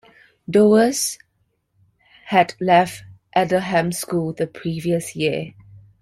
Dewes 0.49 1.19
had 2.25 2.55
left 2.59 3.03
Aldenham 3.35 3.93
School 3.93 4.33
the 4.33 4.47
previous 4.47 5.15
year. 5.15 5.53